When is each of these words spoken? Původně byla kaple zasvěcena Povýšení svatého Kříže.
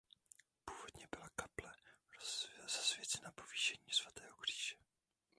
Původně 0.65 1.07
byla 1.15 1.29
kaple 1.35 1.75
zasvěcena 2.67 3.31
Povýšení 3.31 3.91
svatého 3.91 4.37
Kříže. 4.37 4.75